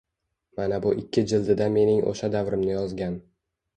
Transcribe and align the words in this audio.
Mana 0.59 0.77
bu 0.85 0.93
ikki 1.01 1.23
jildida 1.33 1.67
mening 1.75 2.01
o’sha 2.13 2.31
davrimni 2.37 2.73
yozgan 2.79 3.21